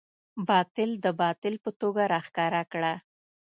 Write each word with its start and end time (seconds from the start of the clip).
باطل 0.49 0.89
د 1.05 1.07
باطل 1.21 1.53
په 1.63 1.69
توګه 1.81 2.03
راښکاره 2.13 2.61
کړه. 2.71 2.93